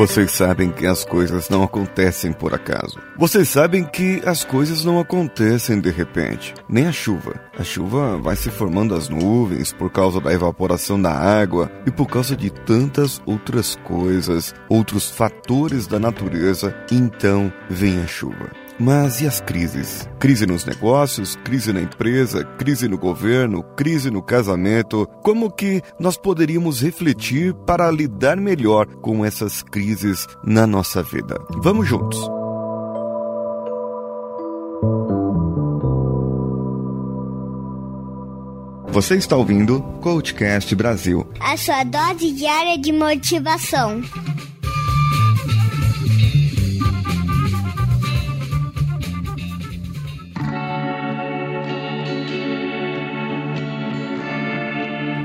[0.00, 2.98] Vocês sabem que as coisas não acontecem por acaso.
[3.18, 6.54] Vocês sabem que as coisas não acontecem de repente.
[6.66, 7.38] Nem a chuva.
[7.58, 12.06] A chuva vai se formando as nuvens por causa da evaporação da água e por
[12.06, 16.74] causa de tantas outras coisas, outros fatores da natureza.
[16.90, 18.59] Então vem a chuva.
[18.80, 20.08] Mas e as crises?
[20.18, 25.06] Crise nos negócios, crise na empresa, crise no governo, crise no casamento.
[25.22, 31.38] Como que nós poderíamos refletir para lidar melhor com essas crises na nossa vida?
[31.58, 32.18] Vamos juntos.
[38.88, 41.26] Você está ouvindo Coachcast Brasil.
[41.38, 44.00] A sua dose diária de motivação.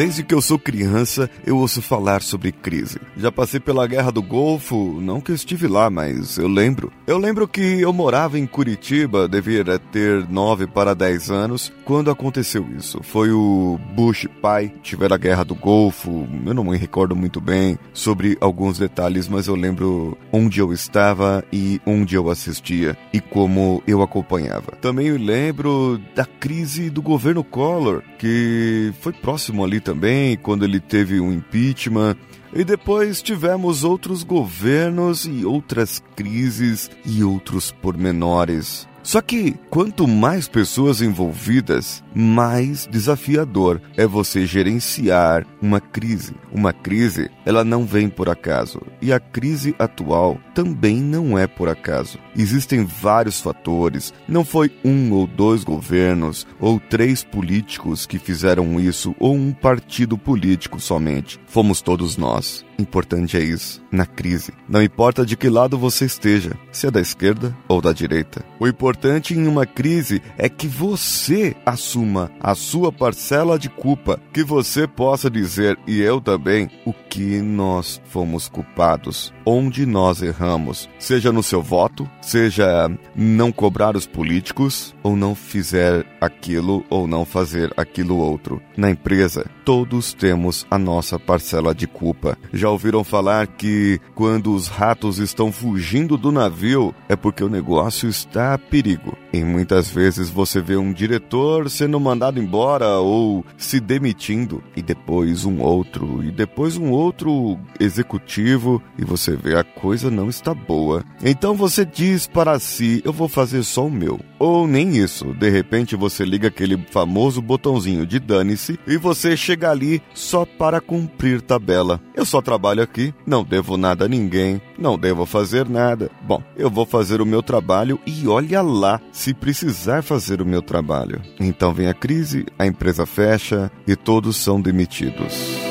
[0.00, 2.98] Desde que eu sou criança, eu ouço falar sobre crise.
[3.18, 6.90] Já passei pela Guerra do Golfo, não que eu estive lá, mas eu lembro.
[7.06, 12.66] Eu lembro que eu morava em Curitiba, devia ter 9 para 10 anos, quando aconteceu
[12.74, 13.02] isso.
[13.02, 17.78] Foi o Bush pai, tiver a Guerra do Golfo, eu não me recordo muito bem
[17.92, 23.82] sobre alguns detalhes, mas eu lembro onde eu estava e onde eu assistia e como
[23.86, 24.72] eu acompanhava.
[24.80, 31.20] Também lembro da crise do governo Collor, que foi próximo ali também, quando ele teve
[31.20, 32.16] um impeachment.
[32.52, 38.88] E depois tivemos outros governos e outras crises e outros pormenores.
[39.02, 46.34] Só que quanto mais pessoas envolvidas, mais desafiador é você gerenciar uma crise.
[46.52, 51.68] Uma crise, ela não vem por acaso, e a crise atual também não é por
[51.68, 52.18] acaso.
[52.36, 59.14] Existem vários fatores, não foi um ou dois governos ou três políticos que fizeram isso
[59.18, 61.40] ou um partido político somente.
[61.46, 62.64] Fomos todos nós.
[62.78, 64.54] Importante é isso, na crise.
[64.66, 68.42] Não importa de que lado você esteja, se é da esquerda ou da direita.
[68.58, 71.99] O importante em uma crise é que você assuma
[72.40, 78.00] a sua parcela de culpa, que você possa dizer, e eu também, o que nós
[78.06, 85.16] fomos culpados, onde nós erramos, seja no seu voto, seja não cobrar os políticos, ou
[85.16, 88.60] não fizer aquilo ou não fazer aquilo outro.
[88.76, 92.36] Na empresa, todos temos a nossa parcela de culpa.
[92.52, 98.08] Já ouviram falar que quando os ratos estão fugindo do navio é porque o negócio
[98.08, 99.16] está a perigo.
[99.32, 105.44] E muitas vezes você vê um diretor sendo mandado embora ou se demitindo, e depois
[105.44, 111.04] um outro, e depois um outro executivo, e você vê a coisa não está boa.
[111.22, 114.18] Então você diz para si: eu vou fazer só o meu.
[114.40, 119.70] Ou nem isso, de repente você liga aquele famoso botãozinho de dane-se e você chega
[119.70, 122.00] ali só para cumprir tabela.
[122.14, 126.10] Eu só trabalho aqui, não devo nada a ninguém, não devo fazer nada.
[126.22, 130.62] Bom, eu vou fazer o meu trabalho e olha lá se precisar fazer o meu
[130.62, 131.20] trabalho.
[131.38, 135.69] Então vem a crise, a empresa fecha e todos são demitidos.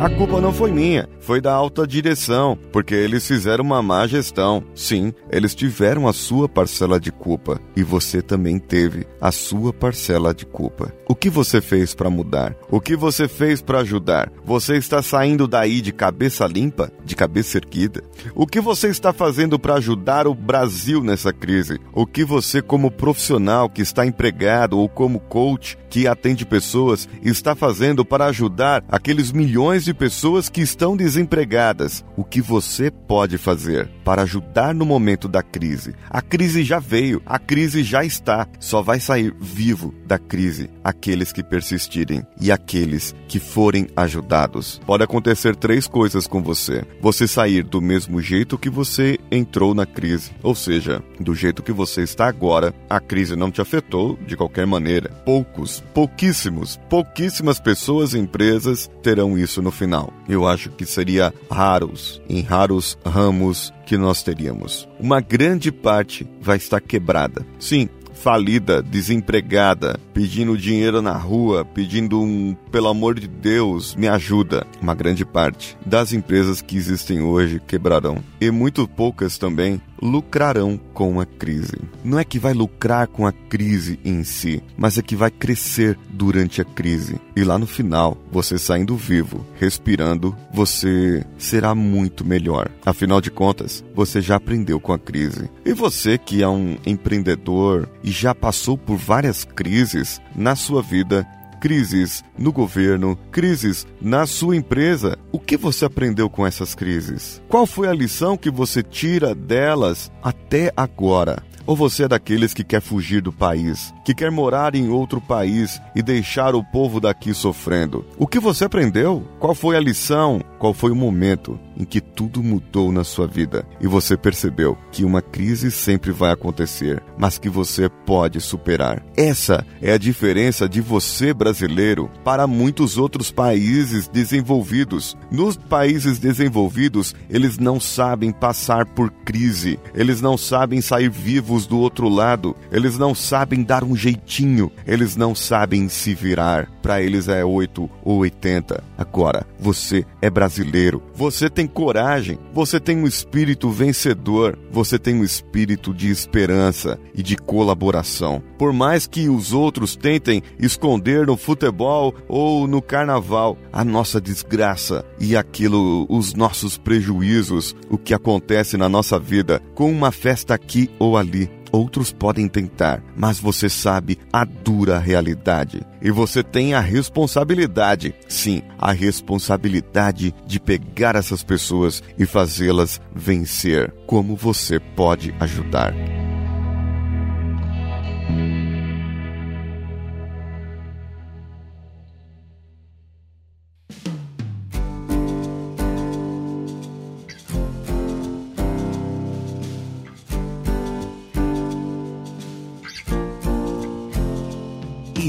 [0.00, 4.64] A culpa não foi minha, foi da alta direção, porque eles fizeram uma má gestão.
[4.74, 10.32] Sim, eles tiveram a sua parcela de culpa e você também teve a sua parcela
[10.32, 10.90] de culpa.
[11.06, 12.56] O que você fez para mudar?
[12.70, 14.32] O que você fez para ajudar?
[14.42, 18.02] Você está saindo daí de cabeça limpa, de cabeça erguida?
[18.34, 21.78] O que você está fazendo para ajudar o Brasil nessa crise?
[21.92, 27.54] O que você, como profissional que está empregado ou como coach que atende pessoas, está
[27.54, 32.04] fazendo para ajudar aqueles milhões de pessoas que estão desempregadas?
[32.16, 35.94] O que você pode fazer para ajudar no momento da crise?
[36.10, 41.32] A crise já veio, a crise já está, só vai sair vivo da crise aqueles
[41.32, 44.80] que persistirem e aqueles que forem ajudados.
[44.84, 49.86] Pode acontecer três coisas com você: você sair do mesmo jeito que você entrou na
[49.86, 54.36] crise, ou seja, do jeito que você está agora, a crise não te afetou de
[54.36, 55.08] qualquer maneira.
[55.24, 60.12] Poucos, pouquíssimos, pouquíssimas pessoas e empresas terão isso no final.
[60.28, 64.88] Eu acho que seria raros, em raros ramos que nós teríamos.
[64.98, 67.46] Uma grande parte vai estar quebrada.
[67.58, 67.88] Sim,
[68.20, 74.66] falida, desempregada, pedindo dinheiro na rua, pedindo um, pelo amor de Deus, me ajuda.
[74.80, 78.18] Uma grande parte das empresas que existem hoje quebrarão.
[78.40, 81.76] E muito poucas também lucrarão com a crise.
[82.02, 85.98] Não é que vai lucrar com a crise em si, mas é que vai crescer
[86.10, 87.20] durante a crise.
[87.36, 92.70] E lá no final, você saindo vivo, respirando, você será muito melhor.
[92.84, 95.50] Afinal de contas, você já aprendeu com a crise.
[95.64, 101.26] E você que é um empreendedor e já passou por várias crises na sua vida,
[101.60, 105.18] crises no governo, crises na sua empresa.
[105.30, 107.42] O que você aprendeu com essas crises?
[107.48, 111.42] Qual foi a lição que você tira delas até agora?
[111.70, 115.80] Ou você é daqueles que quer fugir do país, que quer morar em outro país
[115.94, 118.04] e deixar o povo daqui sofrendo?
[118.18, 119.24] O que você aprendeu?
[119.38, 120.42] Qual foi a lição?
[120.58, 125.04] Qual foi o momento em que tudo mudou na sua vida e você percebeu que
[125.04, 129.02] uma crise sempre vai acontecer, mas que você pode superar?
[129.16, 135.16] Essa é a diferença de você, brasileiro, para muitos outros países desenvolvidos.
[135.30, 141.78] Nos países desenvolvidos, eles não sabem passar por crise, eles não sabem sair vivos do
[141.78, 146.70] outro lado, eles não sabem dar um jeitinho, eles não sabem se virar.
[146.82, 148.82] Para eles é 8 ou 80.
[148.96, 151.02] Agora, você é brasileiro.
[151.14, 157.22] Você tem coragem, você tem um espírito vencedor, você tem um espírito de esperança e
[157.22, 158.42] de colaboração.
[158.58, 165.04] Por mais que os outros tentem esconder no futebol ou no carnaval a nossa desgraça
[165.18, 170.90] e aquilo, os nossos prejuízos, o que acontece na nossa vida, com uma festa aqui
[170.98, 175.82] ou ali Outros podem tentar, mas você sabe a dura realidade.
[176.02, 183.92] E você tem a responsabilidade, sim, a responsabilidade de pegar essas pessoas e fazê-las vencer.
[184.06, 185.94] Como você pode ajudar?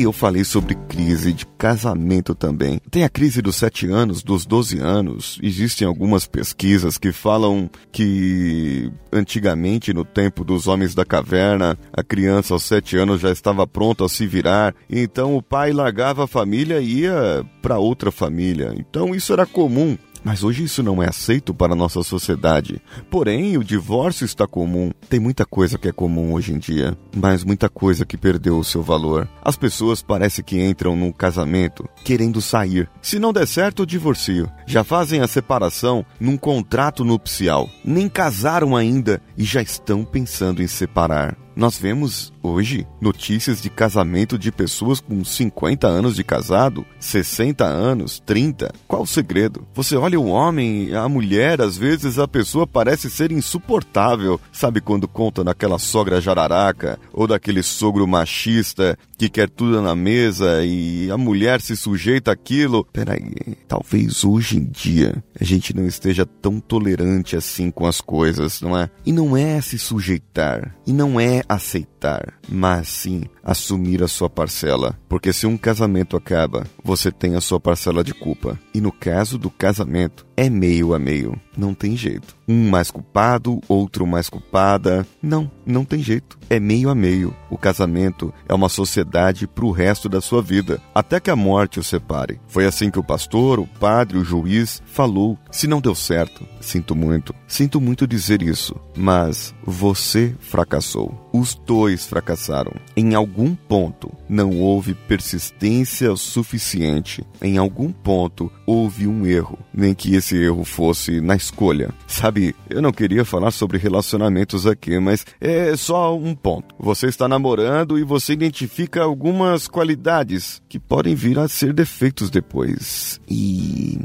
[0.01, 2.81] E eu falei sobre crise de casamento também.
[2.89, 5.38] Tem a crise dos sete anos, dos 12 anos.
[5.44, 12.56] Existem algumas pesquisas que falam que antigamente, no tempo dos homens da caverna, a criança
[12.56, 14.74] aos sete anos já estava pronta a se virar.
[14.89, 18.74] Então o pai largava a família e ia para outra família.
[18.75, 19.95] Então isso era comum.
[20.24, 22.82] Mas hoje isso não é aceito para a nossa sociedade.
[23.10, 24.92] Porém, o divórcio está comum.
[25.10, 28.64] Tem muita coisa que é comum hoje em dia, mas muita coisa que perdeu o
[28.64, 29.28] seu valor.
[29.44, 32.90] As pessoas parece que entram num casamento querendo sair.
[33.02, 34.50] Se não der certo, divorcio.
[34.66, 37.70] Já fazem a separação num contrato nupcial.
[37.84, 41.38] Nem casaram ainda e já estão pensando em separar.
[41.62, 48.19] Nós vemos hoje notícias de casamento de pessoas com 50 anos de casado, 60 anos,
[48.25, 48.74] 30.
[48.88, 49.68] Qual o segredo?
[49.75, 54.42] Você olha o homem, a mulher, às vezes a pessoa parece ser insuportável.
[54.52, 60.66] Sabe quando conta naquela sogra jararaca ou daquele sogro machista que quer tudo na mesa
[60.66, 62.84] e a mulher se sujeita àquilo?
[62.92, 68.62] Peraí, talvez hoje em dia a gente não esteja tão tolerante assim com as coisas,
[68.62, 68.90] não é?
[69.06, 74.98] E não é se sujeitar, e não é aceitar, mas sim assumir a sua parcela.
[75.08, 78.60] Porque se um casamento acaba, você tem a sua parcela de culpa.
[78.74, 81.40] E no caso do casamento, é meio a meio.
[81.56, 82.36] Não tem jeito.
[82.48, 85.06] Um mais culpado, outro mais culpada.
[85.22, 86.40] Não, não tem jeito.
[86.50, 87.36] É meio a meio.
[87.50, 91.80] O casamento é uma sociedade para o resto da sua vida, até que a morte
[91.80, 92.40] o separe.
[92.48, 95.38] Foi assim que o pastor, o padre, o juiz falou.
[95.52, 97.36] Se não deu certo, sinto muito.
[97.48, 101.30] Sinto muito dizer isso, mas você fracassou.
[101.32, 102.74] Os dois fracassaram.
[102.96, 107.24] Em algum ponto não houve persistência suficiente.
[107.41, 111.94] Em algum ponto houve um erro, nem que esse erro fosse na escolha.
[112.08, 116.75] Sabe, eu não queria falar sobre relacionamentos aqui, mas é só um ponto.
[116.79, 123.20] Você está namorando e você identifica algumas qualidades que podem vir a ser defeitos depois.
[123.29, 124.00] E.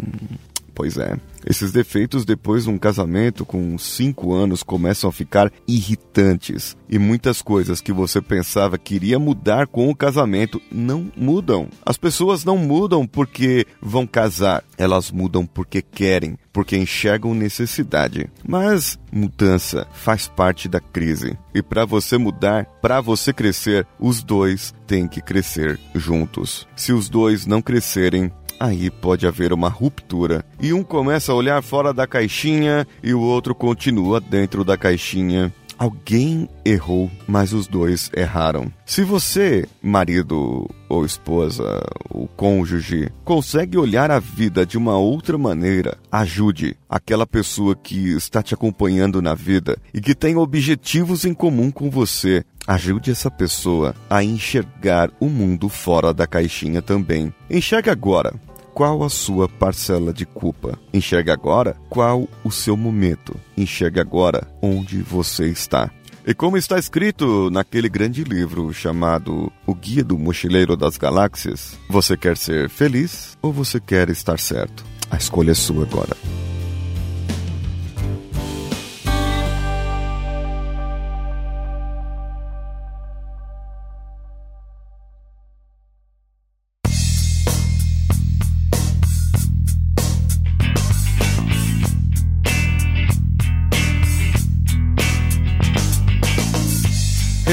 [0.76, 1.18] Pois é.
[1.48, 6.76] Esses defeitos, depois de um casamento com cinco anos, começam a ficar irritantes.
[6.86, 11.68] E muitas coisas que você pensava que iria mudar com o casamento não mudam.
[11.84, 18.28] As pessoas não mudam porque vão casar, elas mudam porque querem, porque enxergam necessidade.
[18.46, 21.38] Mas mudança faz parte da crise.
[21.54, 26.68] E para você mudar, para você crescer, os dois têm que crescer juntos.
[26.76, 31.62] Se os dois não crescerem, aí pode haver uma ruptura e um começa a olhar
[31.62, 35.52] fora da caixinha e o outro continua dentro da caixinha.
[35.78, 38.72] Alguém errou, mas os dois erraram.
[38.86, 45.98] Se você, marido ou esposa, ou cônjuge, consegue olhar a vida de uma outra maneira,
[46.10, 51.70] ajude aquela pessoa que está te acompanhando na vida e que tem objetivos em comum
[51.70, 52.42] com você.
[52.66, 57.32] Ajude essa pessoa a enxergar o mundo fora da caixinha também.
[57.50, 58.32] Enxergue agora
[58.76, 60.78] qual a sua parcela de culpa.
[60.92, 63.34] Enxergue agora qual o seu momento.
[63.56, 65.90] Enxergue agora onde você está.
[66.26, 72.18] E como está escrito naquele grande livro chamado O Guia do Mochileiro das Galáxias, você
[72.18, 74.84] quer ser feliz ou você quer estar certo?
[75.10, 76.14] A escolha é sua agora.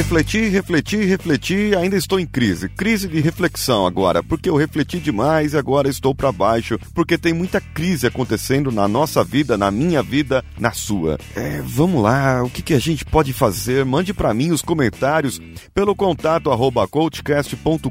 [0.03, 2.67] Refleti, refleti, refleti, ainda estou em crise.
[2.67, 7.31] Crise de reflexão agora, porque eu refleti demais e agora estou para baixo, porque tem
[7.31, 11.17] muita crise acontecendo na nossa vida, na minha vida, na sua.
[11.33, 13.85] É, vamos lá, o que, que a gente pode fazer?
[13.85, 15.39] Mande para mim os comentários
[15.73, 17.89] pelo contato arroba coachcast.com.br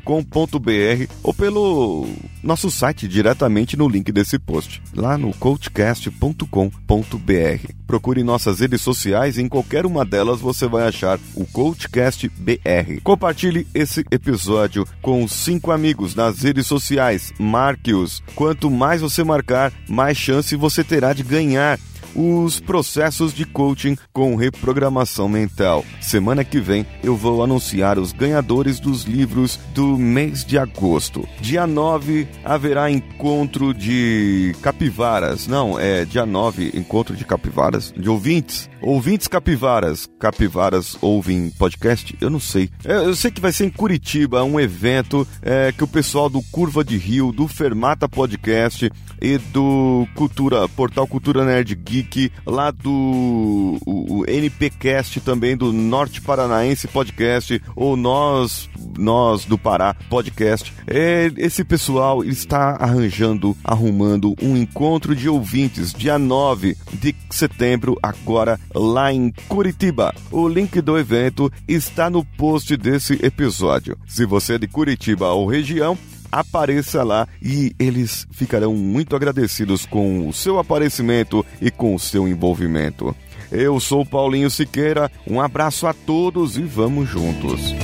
[1.23, 2.07] ou pelo
[2.43, 7.73] nosso site diretamente no link desse post, lá no coachcast.com.br.
[7.87, 13.01] Procure nossas redes sociais em qualquer uma delas você vai achar o Coachcast BR.
[13.03, 17.33] Compartilhe esse episódio com cinco amigos nas redes sociais.
[17.39, 18.23] Marque-os.
[18.35, 21.79] Quanto mais você marcar, mais chance você terá de ganhar
[22.15, 25.85] os processos de coaching com reprogramação mental.
[26.01, 31.27] Semana que vem eu vou anunciar os ganhadores dos livros do mês de agosto.
[31.41, 35.47] Dia 9 haverá encontro de capivaras.
[35.47, 38.69] Não, é dia 9, encontro de capivaras, de ouvintes.
[38.81, 40.09] Ouvintes capivaras.
[40.19, 42.17] Capivaras ouvem podcast?
[42.21, 42.69] Eu não sei.
[42.85, 46.43] É, eu sei que vai ser em Curitiba, um evento é, que o pessoal do
[46.51, 48.91] Curva de Rio, do Fermata Podcast
[49.21, 55.73] e do Cultura, Portal Cultura Nerd Geek Geek, lá do o, o NPcast também, do
[55.73, 58.69] Norte Paranaense Podcast, ou Nós,
[58.99, 60.73] Nós do Pará Podcast.
[60.87, 68.59] É, esse pessoal está arranjando, arrumando um encontro de ouvintes, dia 9 de setembro, agora
[68.75, 70.15] lá em Curitiba.
[70.31, 73.97] O link do evento está no post desse episódio.
[74.07, 75.97] Se você é de Curitiba ou região,
[76.33, 82.27] apareça lá e eles ficarão muito agradecidos com o seu aparecimento e com o seu
[82.27, 83.15] envolvimento.
[83.51, 87.75] Eu sou Paulinho Siqueira, um abraço a todos e vamos juntos.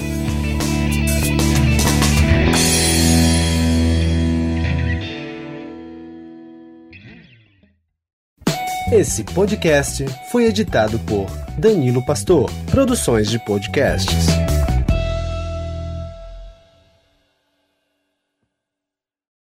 [8.91, 11.27] Esse podcast foi editado por
[11.59, 14.38] Danilo Pastor, Produções de Podcasts.